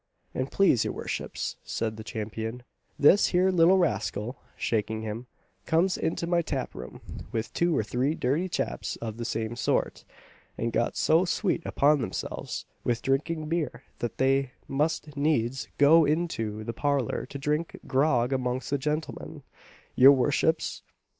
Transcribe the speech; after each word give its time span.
"And 0.33 0.49
please 0.51 0.83
your 0.83 0.93
worships," 0.95 1.57
said 1.63 1.95
the 1.95 2.03
Champion, 2.03 2.63
"this 2.97 3.27
here 3.27 3.51
little 3.51 3.77
rascal 3.77 4.39
(shaking 4.57 5.03
him) 5.03 5.27
comes 5.67 5.95
into 5.95 6.25
my 6.25 6.41
tap 6.41 6.73
room, 6.73 7.01
with 7.31 7.53
two 7.53 7.77
or 7.77 7.83
three 7.83 8.15
dirty 8.15 8.49
chaps 8.49 8.95
of 8.95 9.17
the 9.17 9.25
same 9.25 9.55
sort, 9.55 10.03
and 10.57 10.73
got 10.73 10.97
so 10.97 11.23
sweet 11.23 11.61
upon 11.67 12.01
themselves 12.01 12.65
with 12.83 13.03
drinking 13.03 13.47
beer, 13.47 13.83
that 13.99 14.17
they 14.17 14.53
must 14.67 15.15
needs 15.15 15.67
go 15.77 16.03
into 16.03 16.63
the 16.63 16.73
parlour 16.73 17.27
to 17.27 17.37
drink 17.37 17.79
grog 17.85 18.33
amongst 18.33 18.71
the 18.71 18.79
gentlemen, 18.79 19.43
your 19.95 20.13
worships! 20.13 20.81